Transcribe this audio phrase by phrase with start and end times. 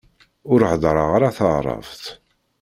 [0.51, 2.03] Ur heddreɣ ara taεrabt.